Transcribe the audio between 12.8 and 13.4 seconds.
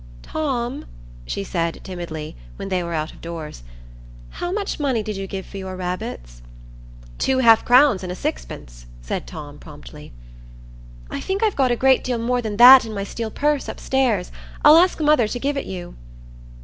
in my steel